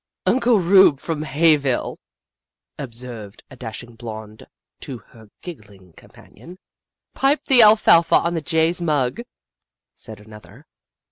[0.25, 1.99] "Uncle Rube, from Hayville,"
[2.79, 4.47] observed a dashing blonde
[4.79, 6.57] to her giggling companion."
[7.13, 9.21] Pipe the alfalfa on the jay's mug,"
[9.93, 10.65] said an other.